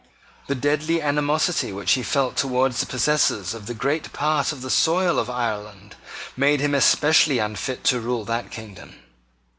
The 0.47 0.55
deadly 0.55 0.99
animosity 0.99 1.71
which 1.71 1.91
he 1.91 2.01
felt 2.01 2.35
towards 2.35 2.79
the 2.79 2.87
possessors 2.87 3.53
of 3.53 3.67
the 3.67 3.75
greater 3.75 4.09
part 4.09 4.51
of 4.51 4.63
the 4.63 4.71
soil 4.71 5.19
of 5.19 5.29
Ireland 5.29 5.93
made 6.35 6.59
him 6.59 6.73
especially 6.73 7.37
unfit 7.37 7.83
to 7.83 7.99
rule 7.99 8.25
that 8.25 8.49
kingdom. 8.49 8.95